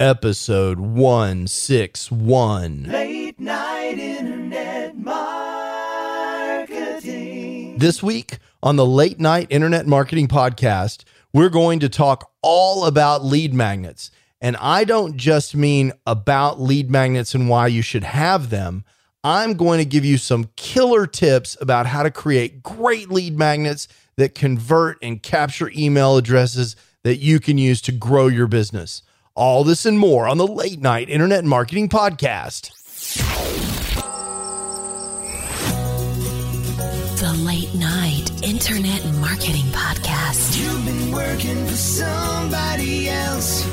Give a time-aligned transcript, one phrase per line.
[0.00, 2.84] episode 161.
[2.84, 5.18] Late night internet marketing.
[7.78, 13.24] This week on the Late Night Internet Marketing Podcast, we're going to talk all about
[13.24, 14.12] lead magnets.
[14.40, 18.84] And I don't just mean about lead magnets and why you should have them.
[19.24, 23.88] I'm going to give you some killer tips about how to create great lead magnets
[24.14, 29.02] that convert and capture email addresses that you can use to grow your business.
[29.38, 32.72] All this and more on the Late Night Internet Marketing Podcast.
[37.20, 40.58] The Late Night Internet Marketing Podcast.
[40.60, 43.64] You've been working for somebody else,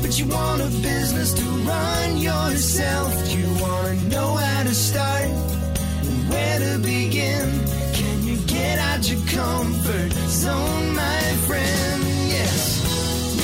[0.00, 3.12] but you want a business to run yourself.
[3.30, 7.60] You want to know how to start and where to begin.
[7.92, 12.02] Can you get out your comfort zone, my friend?
[12.30, 12.80] Yes,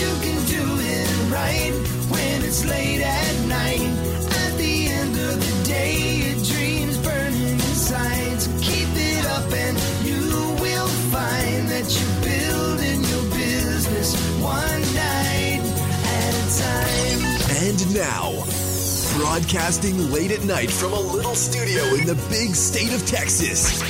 [0.01, 0.88] you can do it
[1.31, 1.73] right
[2.11, 3.81] when it's late at night.
[3.81, 8.41] At the end of the day, your dreams burning inside.
[8.41, 10.21] So keep it up and you
[10.61, 15.63] will find that you're building your business one night
[16.19, 17.21] at a time.
[17.67, 18.45] And now,
[19.19, 23.81] broadcasting late at night from a little studio in the big state of Texas,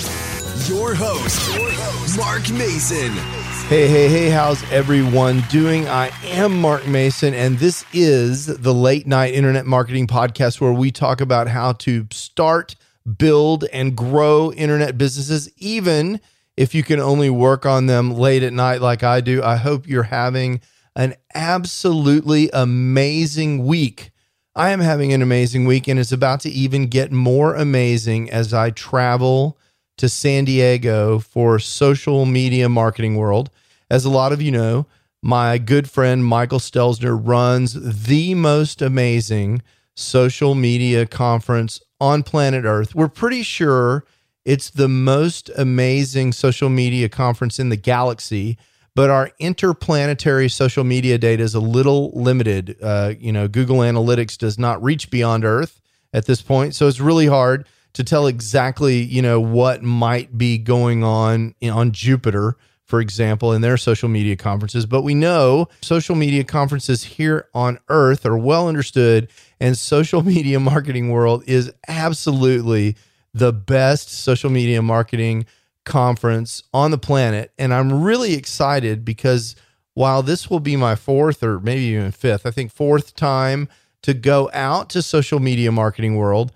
[0.68, 3.47] your host, your host Mark Mason.
[3.68, 5.86] Hey, hey, hey, how's everyone doing?
[5.88, 10.90] I am Mark Mason, and this is the Late Night Internet Marketing Podcast where we
[10.90, 12.76] talk about how to start,
[13.18, 16.18] build, and grow internet businesses, even
[16.56, 19.42] if you can only work on them late at night like I do.
[19.42, 20.62] I hope you're having
[20.96, 24.12] an absolutely amazing week.
[24.56, 28.54] I am having an amazing week, and it's about to even get more amazing as
[28.54, 29.58] I travel
[29.98, 33.50] to San Diego for Social Media Marketing World.
[33.90, 34.86] As a lot of you know,
[35.22, 37.74] my good friend Michael Stelzner runs
[38.06, 39.62] the most amazing
[39.94, 42.94] social media conference on planet Earth.
[42.94, 44.04] We're pretty sure
[44.44, 48.56] it's the most amazing social media conference in the galaxy,
[48.94, 52.76] but our interplanetary social media data is a little limited.
[52.80, 55.80] Uh, you know, Google Analytics does not reach beyond Earth
[56.12, 60.58] at this point, so it's really hard to tell exactly, you know, what might be
[60.58, 64.86] going on in, on Jupiter, for example, in their social media conferences.
[64.86, 70.60] But we know social media conferences here on Earth are well understood, and social media
[70.60, 72.96] marketing world is absolutely
[73.34, 75.46] the best social media marketing
[75.84, 77.52] conference on the planet.
[77.58, 79.56] And I'm really excited because
[79.94, 83.68] while this will be my fourth or maybe even fifth, I think fourth time
[84.02, 86.52] to go out to social media marketing world.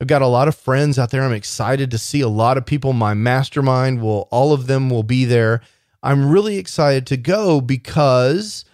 [0.00, 1.22] I've got a lot of friends out there.
[1.22, 2.92] I'm excited to see a lot of people.
[2.92, 5.62] My mastermind will, all of them will be there.
[6.02, 8.64] I'm really excited to go because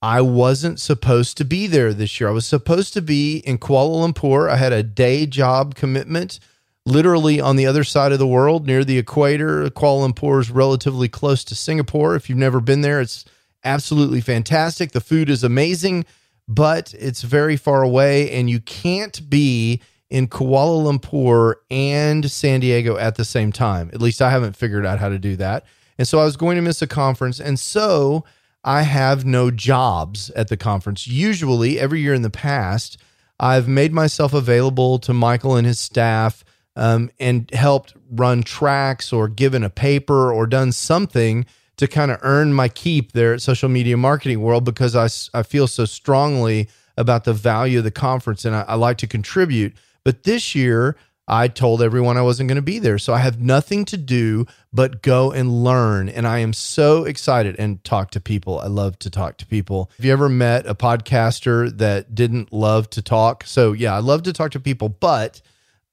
[0.00, 2.28] I wasn't supposed to be there this year.
[2.28, 4.50] I was supposed to be in Kuala Lumpur.
[4.50, 6.40] I had a day job commitment
[6.84, 9.68] literally on the other side of the world near the equator.
[9.70, 12.16] Kuala Lumpur is relatively close to Singapore.
[12.16, 13.24] If you've never been there, it's
[13.62, 14.92] absolutely fantastic.
[14.92, 16.06] The food is amazing,
[16.48, 19.80] but it's very far away, and you can't be
[20.12, 23.90] in Kuala Lumpur and San Diego at the same time.
[23.94, 25.64] At least I haven't figured out how to do that.
[25.96, 27.40] And so I was going to miss a conference.
[27.40, 28.22] And so
[28.62, 31.06] I have no jobs at the conference.
[31.06, 32.98] Usually, every year in the past,
[33.40, 36.44] I've made myself available to Michael and his staff
[36.76, 41.46] um, and helped run tracks or given a paper or done something
[41.78, 45.08] to kind of earn my keep there at Social Media Marketing World because I,
[45.38, 46.68] I feel so strongly
[46.98, 49.74] about the value of the conference and I, I like to contribute.
[50.04, 50.96] But this year,
[51.28, 52.98] I told everyone I wasn't going to be there.
[52.98, 56.08] So I have nothing to do but go and learn.
[56.08, 58.58] And I am so excited and talk to people.
[58.58, 59.90] I love to talk to people.
[59.96, 63.44] Have you ever met a podcaster that didn't love to talk?
[63.44, 65.40] So, yeah, I love to talk to people, but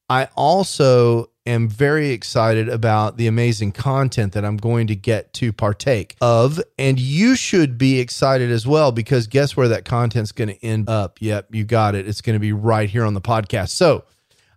[0.10, 5.52] I also am very excited about the amazing content that I'm going to get to
[5.52, 6.62] partake of.
[6.78, 10.90] And you should be excited as well because guess where that content's going to end
[10.90, 11.22] up?
[11.22, 12.08] Yep, you got it.
[12.08, 13.70] It's going to be right here on the podcast.
[13.70, 14.04] So,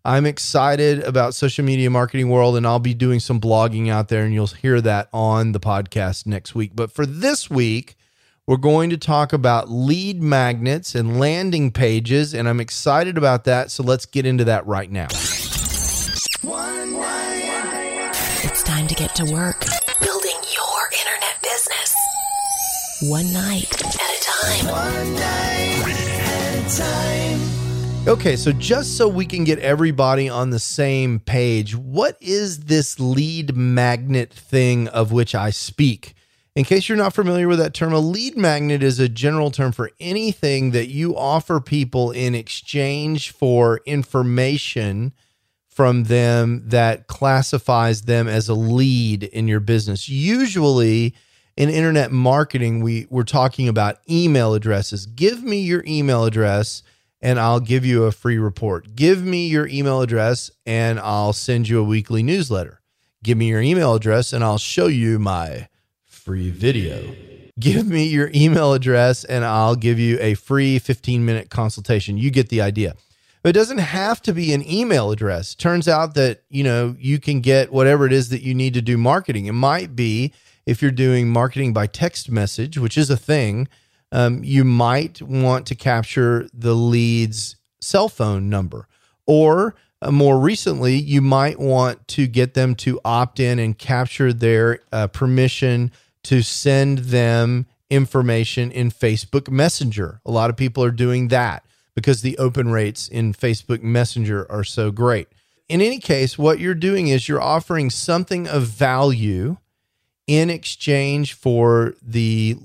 [0.04, 4.24] I'm excited about social media marketing world and I'll be doing some blogging out there
[4.24, 6.72] and you'll hear that on the podcast next week.
[6.74, 7.96] But for this week,
[8.44, 13.70] we're going to talk about lead magnets and landing pages and I'm excited about that.
[13.70, 15.06] So let's get into that right now.
[18.82, 19.64] Time to get to work
[20.00, 21.94] building your internet business.
[23.02, 24.66] One night at a time.
[24.66, 25.82] One night
[26.18, 28.08] at a time.
[28.08, 32.98] Okay, so just so we can get everybody on the same page, what is this
[32.98, 36.14] lead magnet thing of which I speak?
[36.56, 39.70] In case you're not familiar with that term, a lead magnet is a general term
[39.70, 45.12] for anything that you offer people in exchange for information
[45.74, 50.06] from them that classifies them as a lead in your business.
[50.06, 51.14] Usually
[51.56, 55.06] in internet marketing, we, we're talking about email addresses.
[55.06, 56.82] Give me your email address
[57.22, 58.94] and I'll give you a free report.
[58.94, 62.82] Give me your email address and I'll send you a weekly newsletter.
[63.22, 65.68] Give me your email address and I'll show you my
[66.04, 67.14] free video.
[67.58, 72.18] Give me your email address and I'll give you a free 15 minute consultation.
[72.18, 72.94] You get the idea.
[73.44, 75.56] It doesn't have to be an email address.
[75.56, 78.82] Turns out that, you know, you can get whatever it is that you need to
[78.82, 79.46] do marketing.
[79.46, 80.32] It might be
[80.64, 83.66] if you're doing marketing by text message, which is a thing,
[84.12, 88.86] um, you might want to capture the lead's cell phone number.
[89.26, 94.32] Or uh, more recently, you might want to get them to opt in and capture
[94.32, 95.90] their uh, permission
[96.24, 100.20] to send them information in Facebook Messenger.
[100.24, 104.64] A lot of people are doing that because the open rates in Facebook Messenger are
[104.64, 105.28] so great.
[105.68, 109.56] In any case, what you're doing is you're offering something of value
[110.26, 112.56] in exchange for the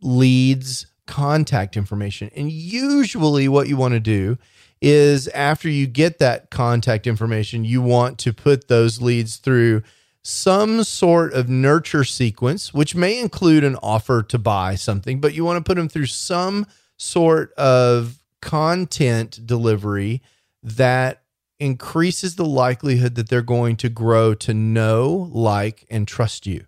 [0.00, 2.30] lead's contact information.
[2.34, 4.38] And usually, what you want to do
[4.80, 9.82] is after you get that contact information, you want to put those leads through
[10.22, 15.44] some sort of nurture sequence, which may include an offer to buy something, but you
[15.44, 16.66] want to put them through some
[16.96, 20.22] sort of content delivery
[20.62, 21.20] that
[21.58, 26.64] increases the likelihood that they're going to grow to know, like, and trust you.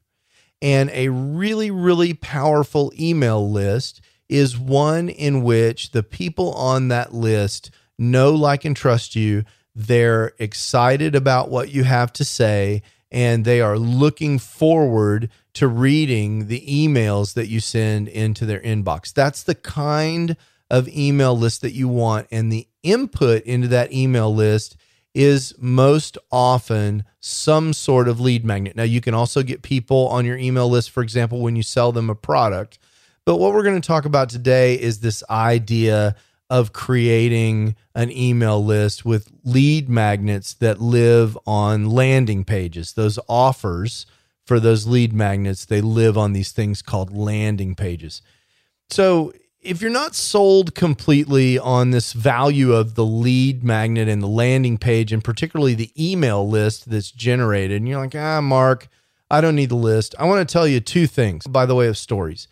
[0.60, 7.14] And a really, really powerful email list is one in which the people on that
[7.14, 9.44] list know, like, and trust you.
[9.72, 16.48] They're excited about what you have to say and they are looking forward to reading
[16.48, 19.12] the emails that you send into their inbox.
[19.14, 20.36] That's the kind
[20.70, 22.26] of email list that you want.
[22.30, 24.76] And the input into that email list
[25.14, 28.76] is most often some sort of lead magnet.
[28.76, 31.92] Now, you can also get people on your email list, for example, when you sell
[31.92, 32.78] them a product.
[33.24, 36.14] But what we're going to talk about today is this idea
[36.50, 42.94] of creating an email list with lead magnets that live on landing pages.
[42.94, 44.06] Those offers
[44.46, 48.22] for those lead magnets, they live on these things called landing pages.
[48.88, 54.28] So, if you're not sold completely on this value of the lead magnet and the
[54.28, 58.88] landing page, and particularly the email list that's generated, and you're like, ah, Mark,
[59.30, 60.14] I don't need the list.
[60.18, 62.48] I want to tell you two things by the way of stories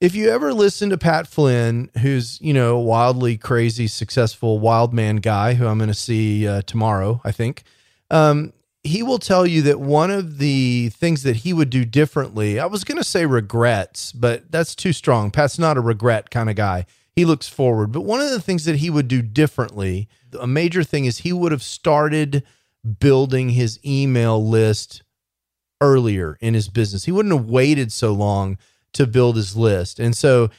[0.00, 5.16] if you ever listen to Pat Flynn, who's you know wildly crazy, successful wild man
[5.16, 7.64] guy, who I'm going to see uh, tomorrow, I think,
[8.10, 8.52] um,
[8.84, 12.60] he will tell you that one of the things that he would do differently.
[12.60, 15.30] I was going to say regrets, but that's too strong.
[15.30, 16.86] Pat's not a regret kind of guy.
[17.14, 20.08] He looks forward, but one of the things that he would do differently,
[20.38, 22.44] a major thing is he would have started
[23.00, 25.02] building his email list
[25.80, 27.04] earlier in his business.
[27.04, 28.56] He wouldn't have waited so long
[28.92, 29.98] to build his list.
[29.98, 30.50] And so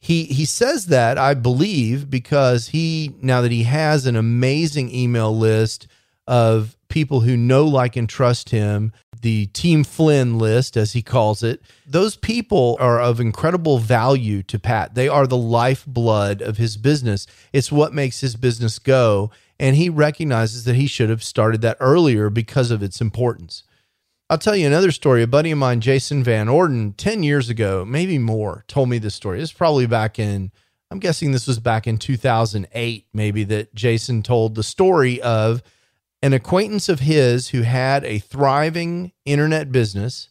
[0.00, 5.36] he he says that I believe because he now that he has an amazing email
[5.36, 5.88] list
[6.28, 8.92] of people who know like and trust him
[9.22, 14.58] the team flynn list as he calls it those people are of incredible value to
[14.58, 19.74] pat they are the lifeblood of his business it's what makes his business go and
[19.74, 23.64] he recognizes that he should have started that earlier because of its importance
[24.30, 25.22] I'll tell you another story.
[25.22, 29.14] A buddy of mine, Jason Van Orden, 10 years ago, maybe more, told me this
[29.14, 29.40] story.
[29.40, 30.52] Is probably back in,
[30.90, 35.62] I'm guessing this was back in 2008, maybe, that Jason told the story of
[36.22, 40.28] an acquaintance of his who had a thriving internet business.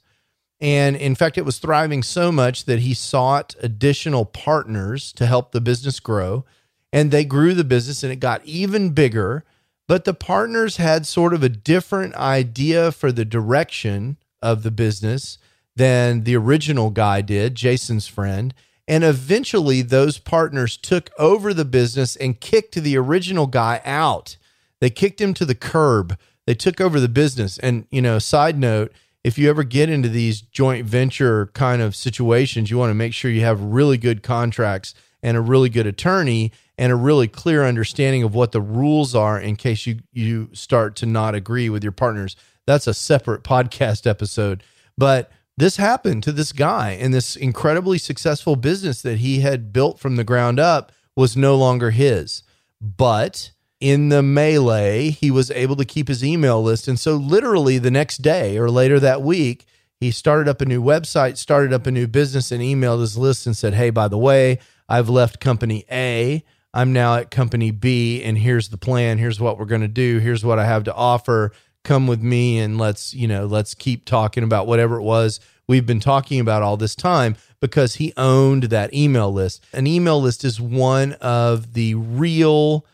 [0.60, 5.52] And in fact, it was thriving so much that he sought additional partners to help
[5.52, 6.46] the business grow.
[6.92, 9.44] And they grew the business and it got even bigger
[9.88, 15.38] but the partners had sort of a different idea for the direction of the business
[15.76, 18.54] than the original guy did, Jason's friend.
[18.88, 24.38] And eventually, those partners took over the business and kicked the original guy out.
[24.82, 26.18] They kicked him to the curb.
[26.46, 27.58] They took over the business.
[27.58, 28.92] And, you know, side note,
[29.24, 33.14] if you ever get into these joint venture kind of situations, you want to make
[33.14, 37.66] sure you have really good contracts and a really good attorney and a really clear
[37.66, 41.84] understanding of what the rules are in case you you start to not agree with
[41.84, 42.36] your partners.
[42.66, 44.64] That's a separate podcast episode.
[44.98, 50.00] But this happened to this guy and this incredibly successful business that he had built
[50.00, 52.44] from the ground up was no longer his.
[52.80, 56.88] But in the melee, he was able to keep his email list.
[56.88, 59.66] And so, literally, the next day or later that week,
[60.00, 63.46] he started up a new website, started up a new business, and emailed his list
[63.46, 66.44] and said, Hey, by the way, I've left company A.
[66.74, 69.18] I'm now at company B, and here's the plan.
[69.18, 70.20] Here's what we're going to do.
[70.20, 71.52] Here's what I have to offer.
[71.84, 75.86] Come with me, and let's, you know, let's keep talking about whatever it was we've
[75.86, 79.64] been talking about all this time because he owned that email list.
[79.74, 82.86] An email list is one of the real,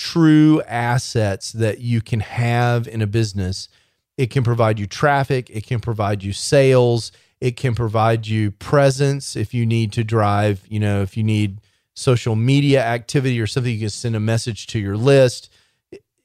[0.00, 3.68] true assets that you can have in a business.
[4.16, 9.36] It can provide you traffic, it can provide you sales, it can provide you presence
[9.36, 11.60] if you need to drive, you know, if you need
[11.92, 15.52] social media activity or something, you can send a message to your list.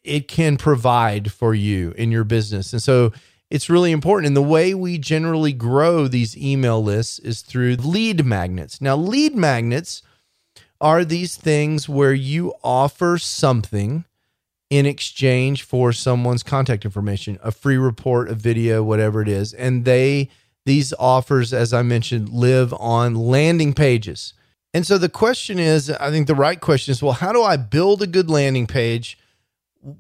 [0.05, 2.72] It can provide for you in your business.
[2.72, 3.12] And so
[3.50, 4.27] it's really important.
[4.27, 8.79] And the way we generally grow these email lists is through lead magnets.
[8.79, 10.01] Now, lead magnets
[10.82, 14.05] are these things where you offer something
[14.70, 19.53] in exchange for someone's contact information, a free report, a video, whatever it is.
[19.53, 20.29] And they,
[20.65, 24.34] these offers, as I mentioned, live on landing pages.
[24.74, 27.58] And so the question is I think the right question is well, how do I
[27.58, 29.17] build a good landing page?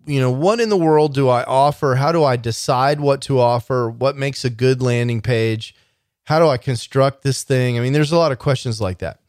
[0.05, 1.95] you know, what in the world do I offer?
[1.95, 3.89] How do I decide what to offer?
[3.89, 5.75] What makes a good landing page?
[6.23, 7.77] How do I construct this thing?
[7.77, 9.19] I mean, there's a lot of questions like that.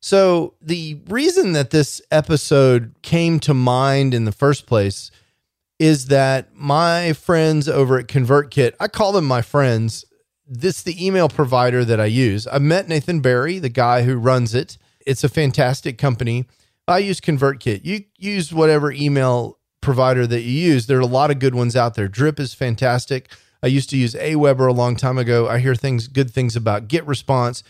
[0.00, 5.10] So, the reason that this episode came to mind in the first place
[5.78, 10.04] is that my friends over at ConvertKit, I call them my friends.
[10.46, 12.46] This the email provider that I use.
[12.46, 14.78] I met Nathan Barry, the guy who runs it.
[15.06, 16.46] It's a fantastic company.
[16.88, 17.82] I use ConvertKit.
[17.84, 20.86] You use whatever email provider that you use.
[20.86, 22.08] There are a lot of good ones out there.
[22.08, 23.30] Drip is fantastic.
[23.62, 25.48] I used to use Aweber a long time ago.
[25.48, 27.62] I hear things, good things about GetResponse,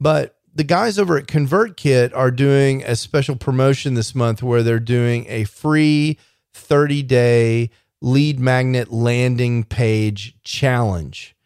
[0.00, 4.78] but the guys over at ConvertKit are doing a special promotion this month where they're
[4.78, 6.18] doing a free
[6.54, 7.70] 30 day
[8.00, 11.36] lead magnet landing page challenge.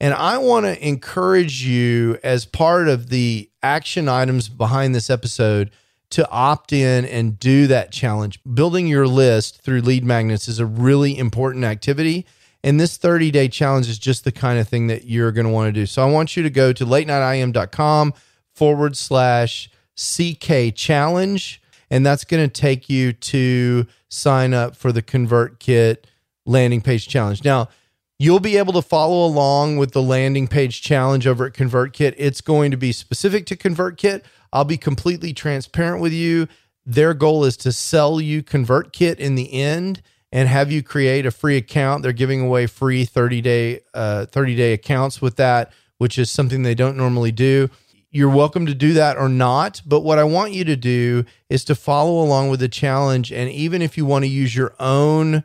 [0.00, 5.70] And I want to encourage you, as part of the action items behind this episode,
[6.10, 8.40] to opt in and do that challenge.
[8.54, 12.24] Building your list through lead magnets is a really important activity.
[12.62, 15.52] And this 30 day challenge is just the kind of thing that you're going to
[15.52, 15.86] want to do.
[15.86, 18.14] So I want you to go to late nightim.com
[18.60, 21.62] forward slash CK challenge.
[21.88, 26.04] And that's going to take you to sign up for the ConvertKit
[26.44, 27.42] landing page challenge.
[27.42, 27.70] Now,
[28.18, 32.12] you'll be able to follow along with the landing page challenge over at ConvertKit.
[32.18, 34.24] It's going to be specific to ConvertKit.
[34.52, 36.46] I'll be completely transparent with you.
[36.84, 40.02] Their goal is to sell you ConvertKit in the end
[40.32, 42.02] and have you create a free account.
[42.02, 46.62] They're giving away free 30 day uh, 30 day accounts with that, which is something
[46.62, 47.70] they don't normally do.
[48.12, 51.64] You're welcome to do that or not, but what I want you to do is
[51.66, 55.44] to follow along with the challenge and even if you want to use your own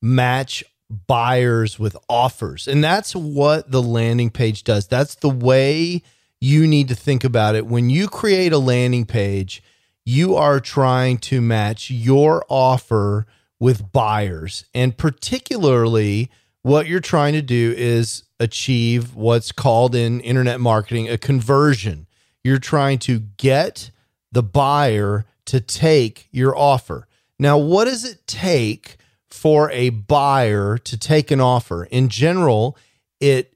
[0.00, 0.62] match
[1.06, 2.68] buyers with offers.
[2.68, 4.86] And that's what the landing page does.
[4.86, 6.02] That's the way
[6.38, 7.66] you need to think about it.
[7.66, 9.62] When you create a landing page,
[10.04, 13.26] you are trying to match your offer
[13.58, 14.64] with buyers.
[14.74, 16.30] And particularly,
[16.62, 22.06] what you're trying to do is achieve what's called in internet marketing a conversion.
[22.44, 23.90] You're trying to get
[24.30, 27.06] the buyer to take your offer.
[27.38, 28.96] Now, what does it take
[29.28, 31.84] for a buyer to take an offer?
[31.84, 32.76] In general,
[33.20, 33.54] it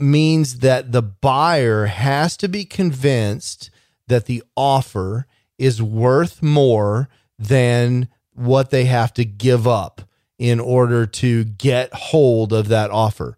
[0.00, 3.70] means that the buyer has to be convinced
[4.08, 5.26] that the offer
[5.58, 10.07] is worth more than what they have to give up
[10.38, 13.36] in order to get hold of that offer.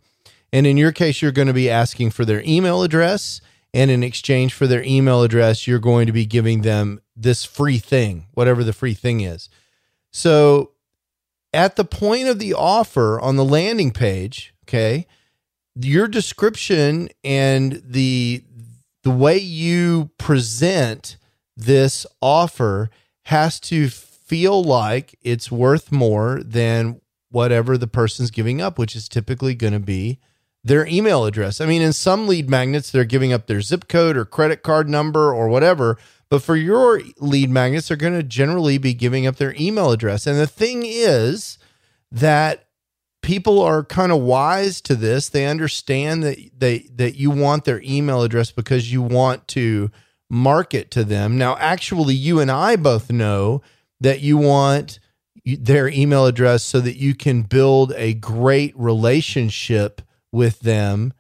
[0.52, 3.40] And in your case, you're going to be asking for their email address.
[3.72, 7.78] And in exchange for their email address, you're going to be giving them this free
[7.78, 9.48] thing, whatever the free thing is.
[10.10, 10.72] So
[11.52, 15.06] at the point of the offer on the landing page, okay,
[15.76, 18.44] your description and the
[19.02, 21.16] the way you present
[21.56, 22.90] this offer
[23.24, 23.88] has to
[24.30, 29.72] feel like it's worth more than whatever the person's giving up, which is typically going
[29.72, 30.20] to be
[30.62, 31.60] their email address.
[31.60, 34.88] I mean, in some lead magnets, they're giving up their zip code or credit card
[34.88, 35.98] number or whatever.
[36.28, 40.28] But for your lead magnets, they're going to generally be giving up their email address.
[40.28, 41.58] And the thing is,
[42.12, 42.68] that
[43.20, 45.28] people are kind of wise to this.
[45.28, 49.90] They understand that they that you want their email address because you want to
[50.28, 51.36] market to them.
[51.36, 53.60] Now, actually, you and I both know
[54.00, 54.98] that you want
[55.44, 60.02] their email address so that you can build a great relationship
[60.32, 61.12] with them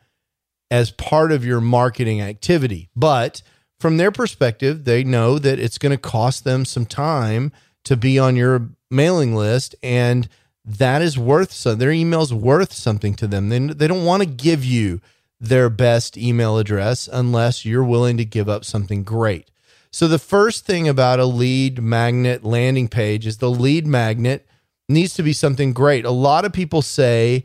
[0.70, 2.88] as part of your marketing activity.
[2.94, 3.42] But
[3.78, 7.52] from their perspective, they know that it's going to cost them some time
[7.84, 10.28] to be on your mailing list and
[10.64, 13.48] that is worth so their email's worth something to them.
[13.48, 15.00] They, they don't want to give you
[15.40, 19.50] their best email address unless you're willing to give up something great.
[19.92, 24.46] So the first thing about a lead magnet landing page is the lead magnet
[24.88, 26.04] needs to be something great.
[26.04, 27.44] A lot of people say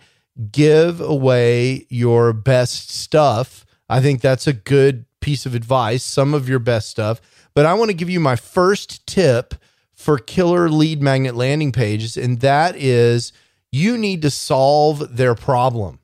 [0.51, 3.65] give away your best stuff.
[3.89, 7.19] I think that's a good piece of advice, some of your best stuff.
[7.55, 9.55] But I want to give you my first tip
[9.93, 13.31] for killer lead magnet landing pages, and that is
[13.71, 15.99] you need to solve their problem.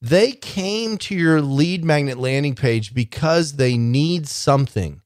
[0.00, 5.02] They came to your lead magnet landing page because they need something.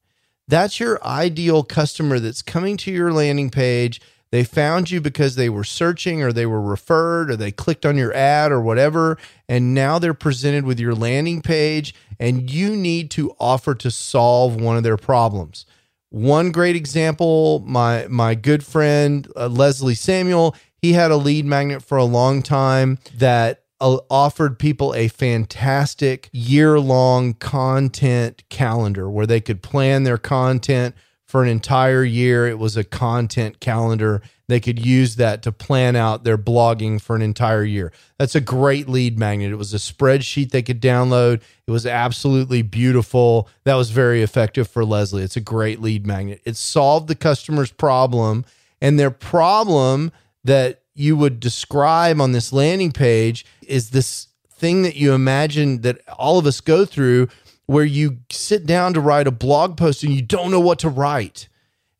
[0.49, 4.01] That's your ideal customer that's coming to your landing page.
[4.31, 7.97] They found you because they were searching or they were referred or they clicked on
[7.97, 9.19] your ad or whatever.
[9.47, 14.59] And now they're presented with your landing page, and you need to offer to solve
[14.59, 15.67] one of their problems.
[16.09, 21.83] One great example, my my good friend uh, Leslie Samuel, he had a lead magnet
[21.83, 29.39] for a long time that Uh, offered people a fantastic year-long content calendar where they
[29.39, 30.93] could plan their content
[31.25, 32.47] for an entire year.
[32.47, 34.21] It was a content calendar.
[34.47, 37.93] They could use that to plan out their blogging for an entire year.
[38.17, 39.51] That's a great lead magnet.
[39.51, 41.41] It was a spreadsheet they could download.
[41.67, 43.47] It was absolutely beautiful.
[43.63, 45.21] That was very effective for Leslie.
[45.21, 46.41] It's a great lead magnet.
[46.45, 48.43] It solved the customer's problem,
[48.81, 50.11] and their problem
[50.43, 56.01] that you would describe on this landing page is this thing that you imagine that
[56.09, 57.29] all of us go through
[57.67, 60.89] where you sit down to write a blog post and you don't know what to
[60.89, 61.47] write.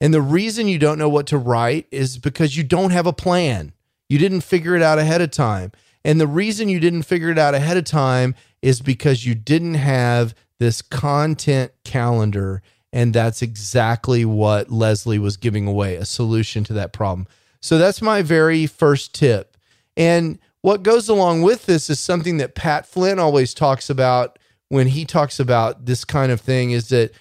[0.01, 3.13] And the reason you don't know what to write is because you don't have a
[3.13, 3.71] plan.
[4.09, 5.71] You didn't figure it out ahead of time.
[6.03, 9.75] And the reason you didn't figure it out ahead of time is because you didn't
[9.75, 12.61] have this content calendar.
[12.91, 17.27] And that's exactly what Leslie was giving away a solution to that problem.
[17.61, 19.57] So that's my very first tip.
[19.97, 24.87] And what goes along with this is something that Pat Flynn always talks about when
[24.87, 27.11] he talks about this kind of thing is that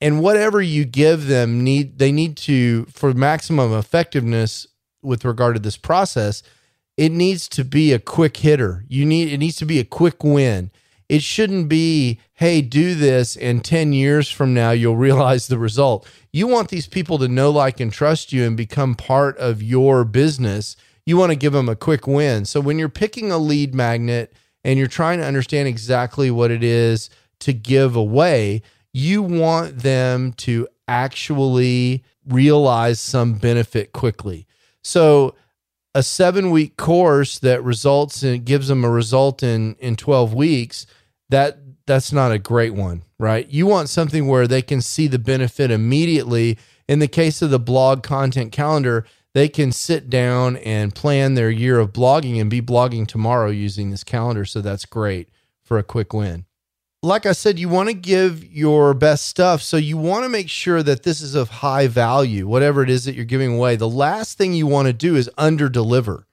[0.00, 4.66] and whatever you give them need they need to for maximum effectiveness
[5.02, 6.42] with regard to this process
[6.96, 10.24] it needs to be a quick hitter you need it needs to be a quick
[10.24, 10.70] win
[11.08, 16.06] it shouldn't be hey do this and 10 years from now you'll realize the result.
[16.32, 20.04] You want these people to know like and trust you and become part of your
[20.04, 20.76] business.
[21.06, 22.44] You want to give them a quick win.
[22.44, 26.62] So when you're picking a lead magnet and you're trying to understand exactly what it
[26.62, 27.08] is
[27.40, 34.46] to give away, you want them to actually realize some benefit quickly.
[34.82, 35.34] So,
[35.94, 40.86] a seven week course that results in gives them a result in in 12 weeks
[41.28, 45.18] that that's not a great one right you want something where they can see the
[45.18, 50.94] benefit immediately in the case of the blog content calendar they can sit down and
[50.94, 54.44] plan their year of blogging and be blogging tomorrow using this calendar.
[54.44, 55.28] So that's great
[55.62, 56.46] for a quick win.
[57.02, 59.62] Like I said, you want to give your best stuff.
[59.62, 63.04] So you want to make sure that this is of high value, whatever it is
[63.04, 63.76] that you're giving away.
[63.76, 66.26] The last thing you want to do is under deliver.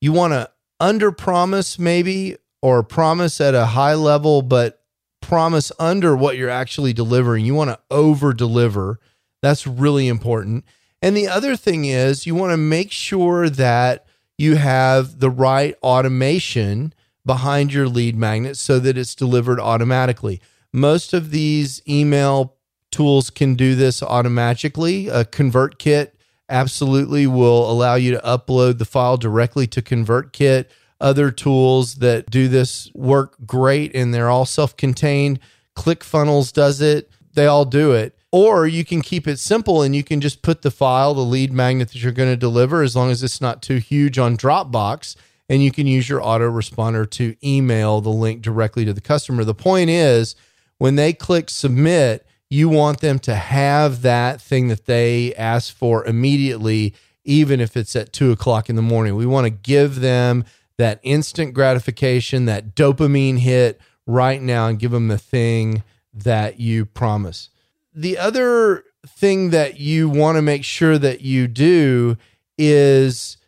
[0.00, 0.48] You want to
[0.80, 4.82] under promise, maybe, or promise at a high level, but
[5.22, 7.46] promise under what you're actually delivering.
[7.46, 8.98] You want to over deliver.
[9.40, 10.64] That's really important.
[11.00, 14.04] And the other thing is, you want to make sure that
[14.36, 16.92] you have the right automation
[17.24, 20.40] behind your lead magnet so that it's delivered automatically.
[20.72, 22.56] Most of these email
[22.90, 25.06] tools can do this automatically.
[25.06, 26.10] A ConvertKit
[26.48, 30.66] absolutely will allow you to upload the file directly to ConvertKit.
[31.00, 35.40] Other tools that do this work great and they're all self contained.
[35.76, 38.16] ClickFunnels does it, they all do it.
[38.32, 41.52] Or you can keep it simple and you can just put the file, the lead
[41.52, 45.16] magnet that you're going to deliver, as long as it's not too huge on Dropbox.
[45.48, 49.44] And you can use your autoresponder to email the link directly to the customer.
[49.44, 50.34] The point is,
[50.78, 56.04] when they click submit, you want them to have that thing that they asked for
[56.04, 59.14] immediately, even if it's at two o'clock in the morning.
[59.14, 60.44] We want to give them
[60.78, 66.86] that instant gratification, that dopamine hit right now, and give them the thing that you
[66.86, 67.50] promise
[67.96, 72.16] the other thing that you want to make sure that you do
[72.58, 73.38] is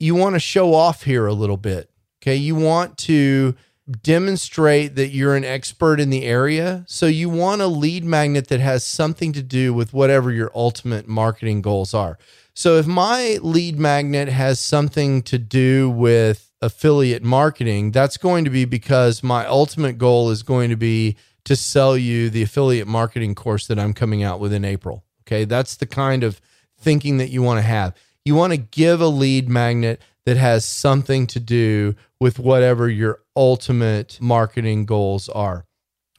[0.00, 1.90] you want to show off here a little bit.
[2.22, 2.36] Okay.
[2.36, 3.54] You want to
[4.02, 6.84] demonstrate that you're an expert in the area.
[6.88, 11.06] So you want a lead magnet that has something to do with whatever your ultimate
[11.06, 12.18] marketing goals are.
[12.58, 18.50] So if my lead magnet has something to do with affiliate marketing, that's going to
[18.50, 23.34] be because my ultimate goal is going to be to sell you the affiliate marketing
[23.34, 25.04] course that I'm coming out with in April.
[25.26, 25.44] Okay.
[25.44, 26.40] That's the kind of
[26.80, 27.94] thinking that you want to have.
[28.24, 33.20] You want to give a lead magnet that has something to do with whatever your
[33.36, 35.66] ultimate marketing goals are.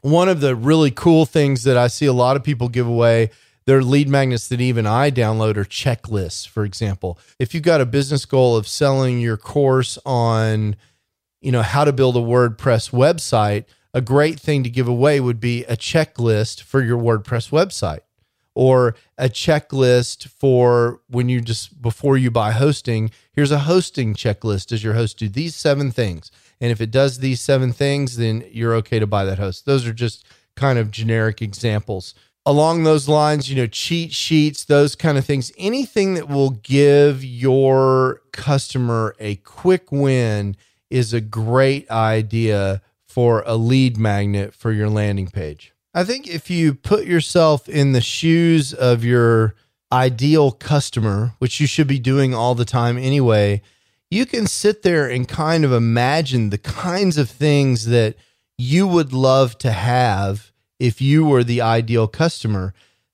[0.01, 3.31] One of the really cool things that I see a lot of people give away
[3.67, 7.19] their lead magnets that even I download are checklists, for example.
[7.37, 10.77] If you've got a business goal of selling your course on,
[11.41, 15.41] you know, how to build a WordPress website, a great thing to give away would
[15.41, 17.99] be a checklist for your WordPress website
[18.55, 24.67] or a checklist for when you just before you buy hosting here's a hosting checklist.
[24.67, 26.31] Does your host do these seven things?
[26.61, 29.65] And if it does these seven things then you're okay to buy that host.
[29.65, 30.25] Those are just
[30.55, 32.15] kind of generic examples
[32.47, 37.23] along those lines you know cheat sheets those kind of things anything that will give
[37.23, 40.55] your customer a quick win
[40.89, 42.81] is a great idea
[43.17, 45.73] for a lead magnet for your landing page.
[45.93, 49.55] I think if you put yourself in the shoes of your
[49.91, 53.61] ideal customer, which you should be doing all the time anyway,
[54.11, 58.15] you can sit there and kind of imagine the kinds of things that
[58.57, 62.73] you would love to have if you were the ideal customer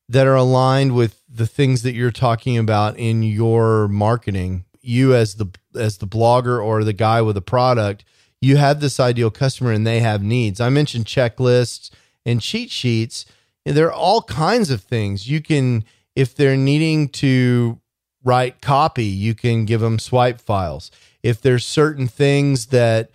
[0.10, 4.65] that are aligned with the things that you're talking about in your marketing.
[4.82, 8.04] You as the as the blogger or the guy with a product,
[8.41, 10.60] you have this ideal customer and they have needs.
[10.60, 11.89] I mentioned checklists
[12.26, 13.26] and cheat sheets.
[13.65, 17.80] There are all kinds of things you can, if they're needing to
[18.23, 20.91] write copy, you can give them swipe files.
[21.23, 23.12] If there's certain things that,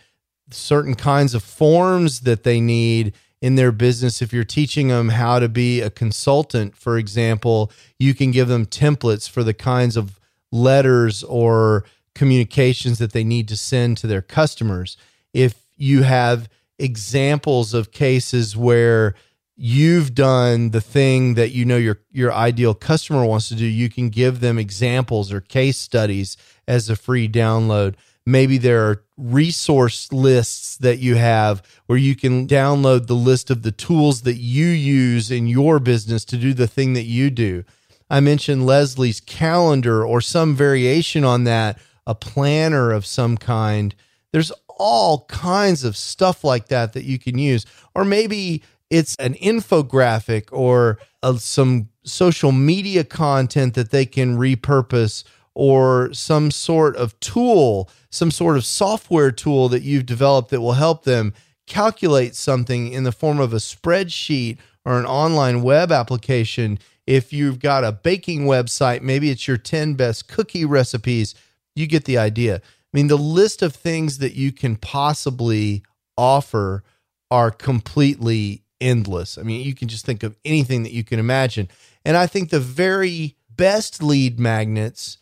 [0.50, 5.38] certain kinds of forms that they need in their business, if you're teaching them how
[5.38, 10.18] to be a consultant, for example, you can give them templates for the kinds of
[10.50, 14.96] letters or communications that they need to send to their customers.
[15.32, 16.48] If you have
[16.78, 19.14] examples of cases where
[19.56, 23.88] you've done the thing that you know your your ideal customer wants to do you
[23.88, 26.36] can give them examples or case studies
[26.68, 27.96] as a free download
[28.30, 33.62] maybe there are resource lists that you have where you can download the list of
[33.62, 37.64] the tools that you use in your business to do the thing that you do
[38.10, 43.94] i mentioned leslie's calendar or some variation on that a planner of some kind
[44.32, 47.66] there's all kinds of stuff like that that you can use.
[47.94, 55.24] Or maybe it's an infographic or uh, some social media content that they can repurpose
[55.58, 60.74] or some sort of tool, some sort of software tool that you've developed that will
[60.74, 61.34] help them
[61.66, 66.78] calculate something in the form of a spreadsheet or an online web application.
[67.08, 71.34] If you've got a baking website, maybe it's your 10 best cookie recipes.
[71.74, 72.58] You get the idea.
[72.58, 72.60] I
[72.92, 75.82] mean, the list of things that you can possibly
[76.16, 76.84] offer
[77.32, 79.36] are completely endless.
[79.36, 81.68] I mean, you can just think of anything that you can imagine.
[82.04, 85.17] And I think the very best lead magnets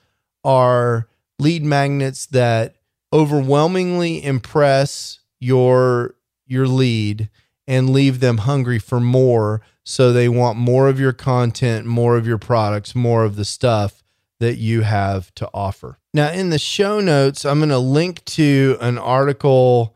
[0.46, 1.08] are
[1.40, 2.76] lead magnets that
[3.12, 6.14] overwhelmingly impress your
[6.46, 7.28] your lead
[7.66, 12.26] and leave them hungry for more so they want more of your content, more of
[12.26, 14.04] your products, more of the stuff
[14.38, 15.98] that you have to offer.
[16.14, 19.95] Now, in the show notes, I'm going to link to an article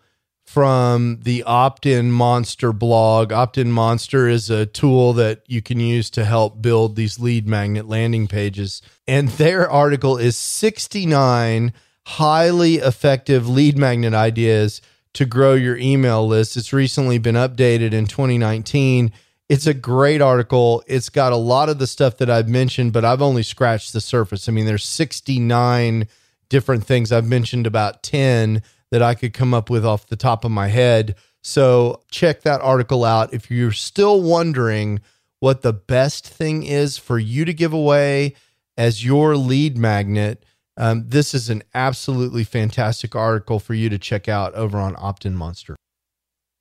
[0.52, 3.32] from the Opt in Monster blog.
[3.32, 7.46] Opt in Monster is a tool that you can use to help build these lead
[7.46, 8.82] magnet landing pages.
[9.06, 11.72] And their article is 69
[12.04, 14.82] highly effective lead magnet ideas
[15.12, 16.56] to grow your email list.
[16.56, 19.12] It's recently been updated in 2019
[19.48, 20.84] it's a great article.
[20.86, 24.00] It's got a lot of the stuff that I've mentioned, but I've only scratched the
[24.00, 24.48] surface.
[24.48, 26.06] I mean, there's 69
[26.48, 27.10] different things.
[27.10, 30.68] I've mentioned about 10 that I could come up with off the top of my
[30.68, 31.16] head.
[31.42, 33.33] So check that article out.
[33.33, 35.00] If you're still wondering
[35.38, 38.35] what the best thing is for you to give away
[38.76, 40.44] as your lead magnet,
[40.76, 45.35] um, this is an absolutely fantastic article for you to check out over on Opt-in
[45.35, 45.76] Monster.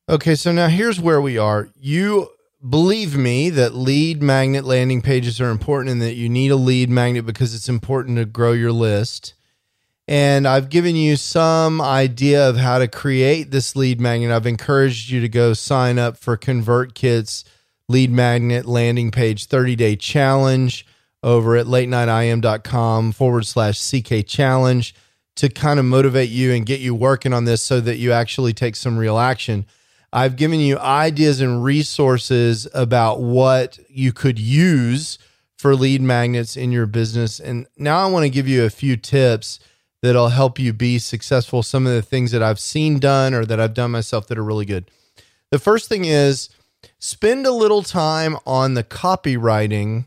[0.08, 1.68] Okay, so now here's where we are.
[1.78, 2.30] You
[2.68, 6.90] believe me that lead magnet landing pages are important and that you need a lead
[6.90, 9.34] magnet because it's important to grow your list.
[10.10, 14.32] And I've given you some idea of how to create this lead magnet.
[14.32, 17.44] I've encouraged you to go sign up for ConvertKit's
[17.88, 20.84] lead magnet landing page 30 day challenge
[21.22, 24.96] over at late nightim.com forward slash CK challenge
[25.36, 28.52] to kind of motivate you and get you working on this so that you actually
[28.52, 29.64] take some real action.
[30.12, 35.18] I've given you ideas and resources about what you could use
[35.56, 37.38] for lead magnets in your business.
[37.38, 39.60] And now I want to give you a few tips
[40.02, 41.62] that'll help you be successful.
[41.62, 44.44] Some of the things that I've seen done or that I've done myself that are
[44.44, 44.90] really good.
[45.50, 46.48] The first thing is
[46.98, 50.06] spend a little time on the copywriting.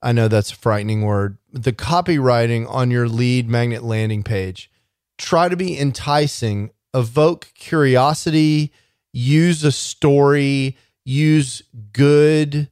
[0.00, 1.38] I know that's a frightening word.
[1.52, 4.70] The copywriting on your lead magnet landing page.
[5.18, 8.72] Try to be enticing, evoke curiosity,
[9.12, 12.70] use a story, use good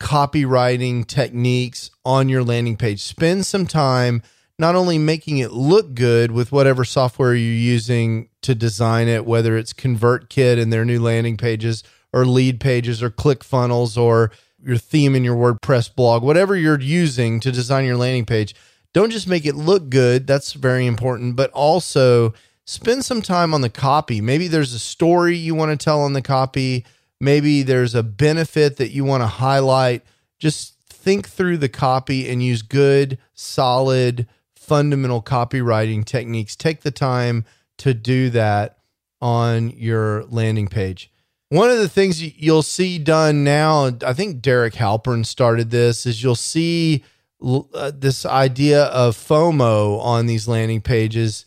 [0.00, 3.02] copywriting techniques on your landing page.
[3.02, 4.22] Spend some time
[4.60, 9.56] not only making it look good with whatever software you're using to design it, whether
[9.56, 14.30] it's ConvertKit and their new landing pages or lead pages or ClickFunnels or
[14.62, 18.54] your theme in your WordPress blog, whatever you're using to design your landing page,
[18.92, 20.26] don't just make it look good.
[20.26, 22.34] That's very important, but also
[22.66, 24.20] spend some time on the copy.
[24.20, 26.84] Maybe there's a story you want to tell on the copy.
[27.18, 30.02] Maybe there's a benefit that you want to highlight.
[30.38, 34.26] Just think through the copy and use good, solid,
[34.70, 36.54] fundamental copywriting techniques.
[36.54, 37.44] Take the time
[37.78, 38.78] to do that
[39.20, 41.10] on your landing page.
[41.48, 46.22] One of the things you'll see done now, I think Derek Halpern started this, is
[46.22, 47.02] you'll see
[47.42, 51.44] uh, this idea of FOMO on these landing pages.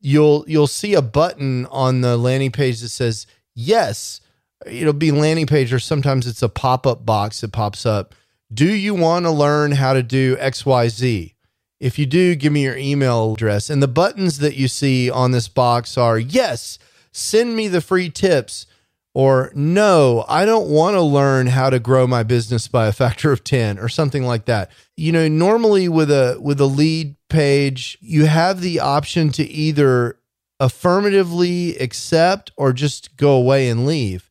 [0.00, 4.20] You'll you'll see a button on the landing page that says yes.
[4.64, 8.14] It'll be landing page, or sometimes it's a pop up box that pops up.
[8.54, 11.34] Do you want to learn how to do X Y Z?
[11.80, 13.70] If you do, give me your email address.
[13.70, 16.78] And the buttons that you see on this box are yes,
[17.10, 18.66] send me the free tips
[19.12, 23.32] or no, I don't want to learn how to grow my business by a factor
[23.32, 24.70] of 10 or something like that.
[24.96, 30.18] You know, normally with a with a lead page, you have the option to either
[30.60, 34.30] affirmatively accept or just go away and leave.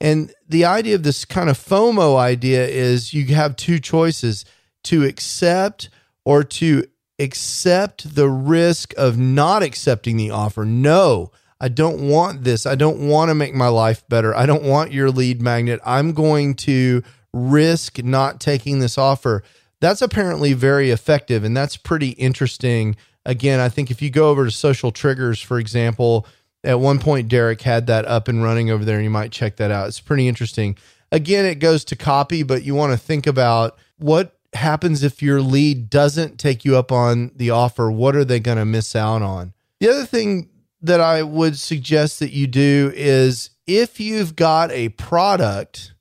[0.00, 4.44] And the idea of this kind of FOMO idea is you have two choices
[4.84, 5.88] to accept
[6.28, 6.84] or to
[7.18, 10.62] accept the risk of not accepting the offer.
[10.62, 12.66] No, I don't want this.
[12.66, 14.36] I don't want to make my life better.
[14.36, 15.80] I don't want your lead magnet.
[15.86, 19.42] I'm going to risk not taking this offer.
[19.80, 22.94] That's apparently very effective and that's pretty interesting.
[23.24, 26.26] Again, I think if you go over to social triggers, for example,
[26.62, 29.56] at one point Derek had that up and running over there and you might check
[29.56, 29.88] that out.
[29.88, 30.76] It's pretty interesting.
[31.10, 35.40] Again, it goes to copy, but you want to think about what happens if your
[35.40, 37.90] lead doesn't take you up on the offer?
[37.90, 39.52] What are they going to miss out on?
[39.80, 40.48] The other thing
[40.80, 45.92] that I would suggest that you do is if you've got a product,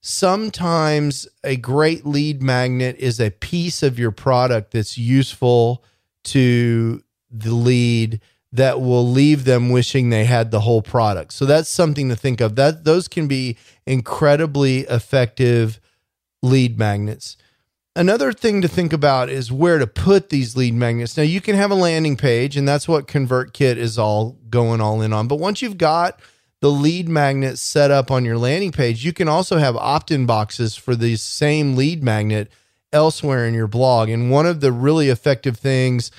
[0.00, 5.84] sometimes a great lead magnet is a piece of your product that's useful
[6.24, 8.20] to the lead
[8.52, 11.32] that will leave them wishing they had the whole product.
[11.32, 12.56] So that's something to think of.
[12.56, 13.56] That those can be
[13.86, 15.80] incredibly effective
[16.42, 17.36] lead magnets.
[17.96, 21.16] Another thing to think about is where to put these lead magnets.
[21.16, 25.00] Now, you can have a landing page, and that's what ConvertKit is all going all
[25.00, 25.28] in on.
[25.28, 26.20] But once you've got
[26.60, 30.26] the lead magnet set up on your landing page, you can also have opt in
[30.26, 32.52] boxes for the same lead magnet
[32.92, 34.10] elsewhere in your blog.
[34.10, 36.10] And one of the really effective things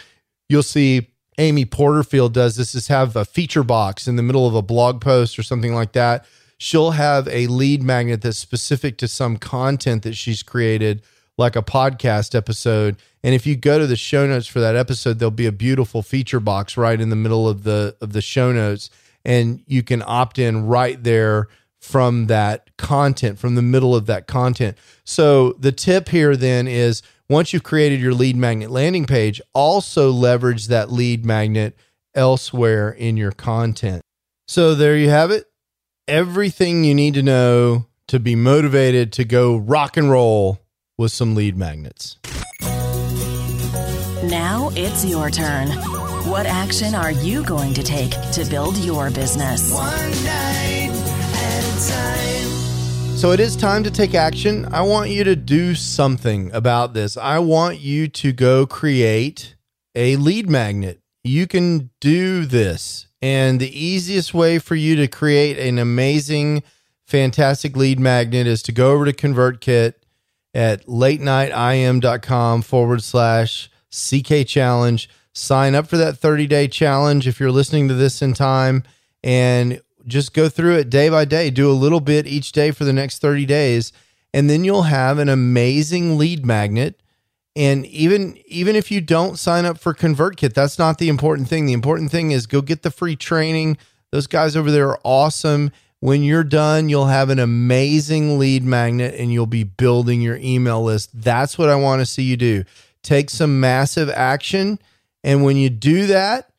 [0.49, 4.55] you'll see Amy Porterfield does this is have a feature box in the middle of
[4.55, 6.25] a blog post or something like that.
[6.57, 11.03] She'll have a lead magnet that's specific to some content that she's created
[11.37, 12.97] like a podcast episode.
[13.23, 16.01] And if you go to the show notes for that episode, there'll be a beautiful
[16.01, 18.89] feature box right in the middle of the of the show notes,
[19.23, 21.47] and you can opt in right there
[21.79, 24.77] from that content, from the middle of that content.
[25.03, 30.11] So the tip here then is once you've created your lead magnet landing page, also
[30.11, 31.77] leverage that lead magnet
[32.15, 34.01] elsewhere in your content.
[34.47, 35.45] So there you have it.
[36.07, 40.59] Everything you need to know to be motivated to go rock and roll
[40.97, 42.17] with some lead magnets.
[44.23, 45.69] Now it's your turn.
[46.27, 49.71] What action are you going to take to build your business?
[49.71, 53.15] One night at a time.
[53.15, 54.65] So it is time to take action.
[54.71, 57.15] I want you to do something about this.
[57.15, 59.55] I want you to go create
[59.95, 60.99] a lead magnet.
[61.23, 63.07] You can do this.
[63.21, 66.63] And the easiest way for you to create an amazing,
[67.05, 69.93] fantastic lead magnet is to go over to ConvertKit
[70.53, 75.09] at latenightim.com forward slash CK challenge.
[75.33, 78.83] Sign up for that 30 day challenge if you're listening to this in time
[79.23, 81.49] and just go through it day by day.
[81.49, 83.93] Do a little bit each day for the next 30 days.
[84.33, 86.99] And then you'll have an amazing lead magnet
[87.55, 91.65] And even even if you don't sign up for ConvertKit, that's not the important thing.
[91.65, 93.77] The important thing is go get the free training.
[94.11, 95.71] Those guys over there are awesome.
[95.99, 100.83] When you're done, you'll have an amazing lead magnet and you'll be building your email
[100.83, 101.09] list.
[101.13, 102.63] That's what I want to see you do.
[103.01, 104.79] Take some massive action.
[105.23, 106.51] And when you do that,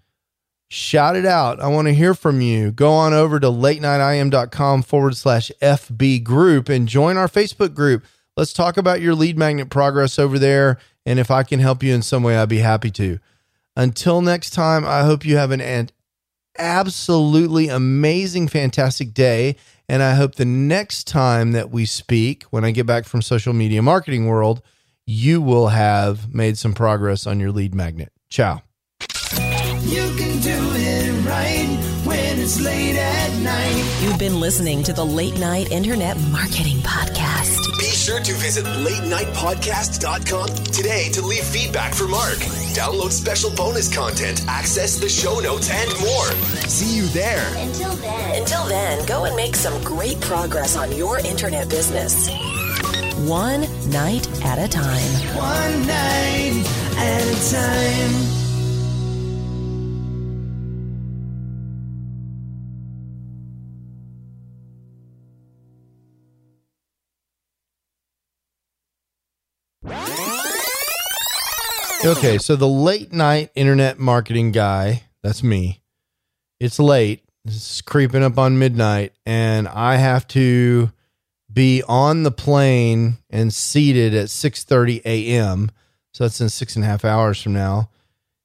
[0.68, 1.60] shout it out.
[1.60, 2.72] I want to hear from you.
[2.72, 8.04] Go on over to late nightim.com forward slash FB group and join our Facebook group.
[8.36, 10.78] Let's talk about your lead magnet progress over there.
[11.06, 13.18] And if I can help you in some way, I'd be happy to.
[13.76, 15.60] Until next time, I hope you have an
[16.58, 19.56] absolutely amazing, fantastic day.
[19.88, 23.52] And I hope the next time that we speak, when I get back from social
[23.52, 24.60] media marketing world,
[25.06, 28.12] you will have made some progress on your lead magnet.
[28.28, 28.62] Ciao.
[29.00, 34.00] You can do it right when it's late at night.
[34.02, 37.77] You've been listening to the Late Night Internet Marketing Podcast.
[38.08, 42.38] Be sure to visit latenightpodcast.com today to leave feedback for Mark.
[42.72, 46.24] Download special bonus content, access the show notes, and more.
[46.66, 47.46] See you there.
[47.58, 52.30] Until then, until then, go and make some great progress on your internet business.
[53.28, 55.12] One night at a time.
[55.36, 56.64] One night
[56.96, 58.47] at a time.
[72.04, 75.82] Okay, so the late night internet marketing guy, that's me.
[76.60, 77.24] It's late.
[77.44, 80.92] It's creeping up on midnight, and I have to
[81.52, 85.70] be on the plane and seated at 6:30 a.m.
[86.12, 87.90] So that's in six and a half hours from now.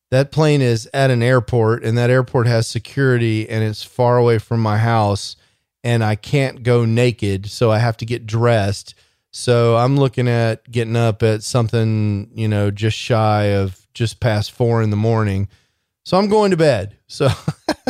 [0.09, 4.39] That plane is at an airport, and that airport has security, and it's far away
[4.39, 5.35] from my house,
[5.83, 8.95] and I can't go naked, so I have to get dressed.
[9.35, 14.51] So I'm looking at getting up at something, you know, just shy of just past
[14.51, 15.49] four in the morning.
[16.05, 16.97] So I'm going to bed.
[17.13, 17.29] So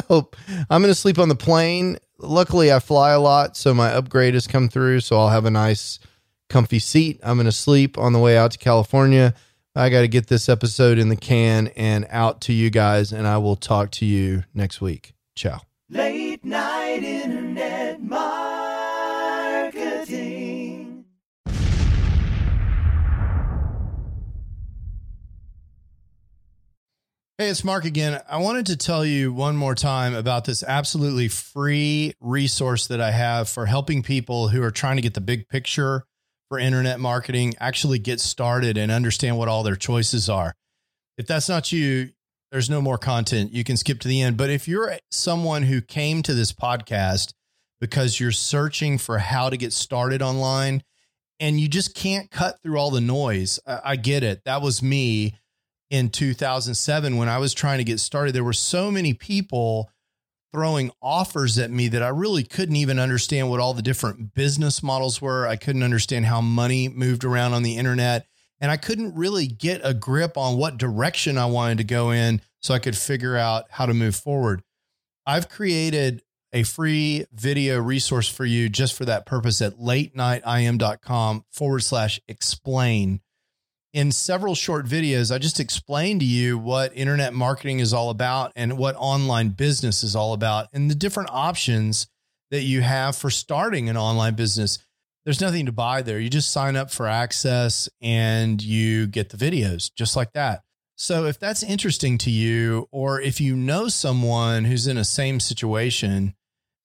[0.09, 1.97] I'm going to sleep on the plane.
[2.19, 4.99] Luckily, I fly a lot, so my upgrade has come through.
[4.99, 5.97] So I'll have a nice,
[6.49, 7.21] comfy seat.
[7.23, 9.33] I'm going to sleep on the way out to California.
[9.77, 13.25] I got to get this episode in the can and out to you guys, and
[13.25, 15.13] I will talk to you next week.
[15.35, 15.61] Ciao.
[15.89, 18.52] Late night internet marketing.
[27.39, 28.21] Hey, it's Mark again.
[28.29, 33.09] I wanted to tell you one more time about this absolutely free resource that I
[33.09, 36.05] have for helping people who are trying to get the big picture
[36.47, 40.53] for internet marketing actually get started and understand what all their choices are.
[41.17, 42.11] If that's not you,
[42.51, 43.51] there's no more content.
[43.51, 44.37] You can skip to the end.
[44.37, 47.33] But if you're someone who came to this podcast
[47.81, 50.83] because you're searching for how to get started online
[51.39, 54.43] and you just can't cut through all the noise, I, get it.
[54.45, 55.39] That was me
[55.93, 58.33] in 2007 when I was trying to get started.
[58.33, 59.91] There were so many people
[60.51, 64.81] throwing offers at me that I really couldn't even understand what all the different business
[64.81, 65.47] models were.
[65.47, 68.25] I couldn't understand how money moved around on the internet.
[68.59, 72.41] And I couldn't really get a grip on what direction I wanted to go in
[72.59, 74.63] so I could figure out how to move forward.
[75.27, 81.83] I've created a free video resource for you just for that purpose at latenightim.com forward
[81.83, 83.21] slash explain
[83.93, 88.51] in several short videos, I just explained to you what internet marketing is all about
[88.55, 92.07] and what online business is all about and the different options
[92.49, 94.79] that you have for starting an online business.
[95.25, 96.19] There's nothing to buy there.
[96.19, 100.63] You just sign up for access and you get the videos just like that.
[100.95, 105.39] So if that's interesting to you, or if you know someone who's in a same
[105.39, 106.35] situation,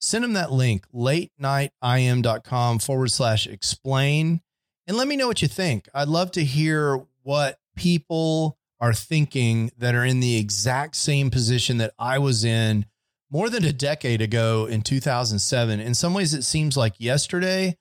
[0.01, 4.41] send them that link, latenightim.com forward slash explain
[4.89, 5.89] and let me know what you think.
[5.95, 11.77] I'd love to hear what people are thinking that are in the exact same position
[11.79, 12.87] that I was in
[13.31, 15.81] more than a decade ago in 2007.
[15.81, 17.77] In some ways, it seems like yesterday.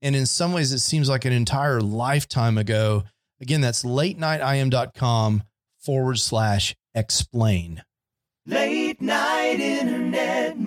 [0.00, 3.04] And in some ways, it seems like an entire lifetime ago.
[3.40, 5.42] Again, that's latenightim.com
[5.80, 7.82] forward slash explain.
[8.46, 10.58] Late night internet.